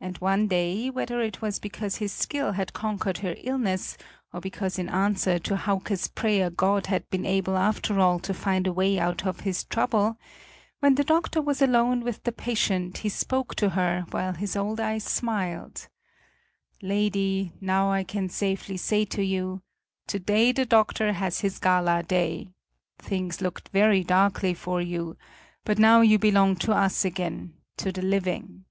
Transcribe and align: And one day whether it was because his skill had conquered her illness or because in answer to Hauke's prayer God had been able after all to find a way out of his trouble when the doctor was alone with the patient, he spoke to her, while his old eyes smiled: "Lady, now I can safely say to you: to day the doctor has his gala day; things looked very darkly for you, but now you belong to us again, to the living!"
And 0.00 0.16
one 0.18 0.46
day 0.46 0.90
whether 0.90 1.20
it 1.20 1.42
was 1.42 1.58
because 1.58 1.96
his 1.96 2.12
skill 2.12 2.52
had 2.52 2.72
conquered 2.72 3.18
her 3.18 3.34
illness 3.38 3.98
or 4.32 4.40
because 4.40 4.78
in 4.78 4.88
answer 4.88 5.40
to 5.40 5.56
Hauke's 5.56 6.06
prayer 6.06 6.50
God 6.50 6.86
had 6.86 7.10
been 7.10 7.26
able 7.26 7.58
after 7.58 7.98
all 7.98 8.20
to 8.20 8.32
find 8.32 8.68
a 8.68 8.72
way 8.72 8.96
out 8.96 9.26
of 9.26 9.40
his 9.40 9.64
trouble 9.64 10.16
when 10.78 10.94
the 10.94 11.02
doctor 11.02 11.42
was 11.42 11.60
alone 11.60 12.02
with 12.04 12.22
the 12.22 12.30
patient, 12.30 12.98
he 12.98 13.08
spoke 13.08 13.56
to 13.56 13.70
her, 13.70 14.06
while 14.12 14.34
his 14.34 14.54
old 14.54 14.78
eyes 14.78 15.02
smiled: 15.02 15.88
"Lady, 16.80 17.50
now 17.60 17.90
I 17.90 18.04
can 18.04 18.28
safely 18.28 18.76
say 18.76 19.04
to 19.06 19.22
you: 19.24 19.62
to 20.06 20.20
day 20.20 20.52
the 20.52 20.64
doctor 20.64 21.14
has 21.14 21.40
his 21.40 21.58
gala 21.58 22.04
day; 22.04 22.50
things 23.00 23.40
looked 23.40 23.70
very 23.70 24.04
darkly 24.04 24.54
for 24.54 24.80
you, 24.80 25.16
but 25.64 25.76
now 25.80 26.02
you 26.02 26.20
belong 26.20 26.54
to 26.58 26.72
us 26.72 27.04
again, 27.04 27.54
to 27.78 27.90
the 27.90 28.02
living!" 28.02 28.64